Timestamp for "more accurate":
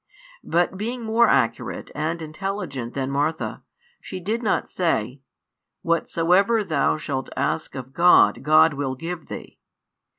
1.03-1.91